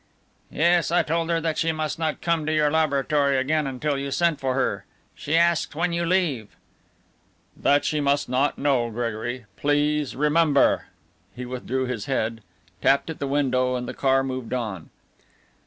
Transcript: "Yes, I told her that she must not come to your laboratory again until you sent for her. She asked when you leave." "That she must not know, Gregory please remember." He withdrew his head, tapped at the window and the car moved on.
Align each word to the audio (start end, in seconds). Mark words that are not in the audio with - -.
"Yes, 0.49 0.89
I 0.89 1.03
told 1.03 1.29
her 1.29 1.39
that 1.39 1.59
she 1.59 1.71
must 1.71 1.99
not 1.99 2.21
come 2.21 2.43
to 2.47 2.51
your 2.51 2.71
laboratory 2.71 3.37
again 3.37 3.67
until 3.67 3.99
you 3.99 4.09
sent 4.09 4.39
for 4.39 4.55
her. 4.55 4.83
She 5.13 5.37
asked 5.37 5.75
when 5.75 5.93
you 5.93 6.07
leave." 6.07 6.55
"That 7.55 7.85
she 7.85 8.01
must 8.01 8.27
not 8.27 8.57
know, 8.57 8.89
Gregory 8.89 9.45
please 9.57 10.15
remember." 10.15 10.87
He 11.35 11.45
withdrew 11.45 11.85
his 11.85 12.05
head, 12.05 12.41
tapped 12.81 13.11
at 13.11 13.19
the 13.19 13.27
window 13.27 13.75
and 13.75 13.87
the 13.87 13.93
car 13.93 14.23
moved 14.23 14.53
on. 14.53 14.89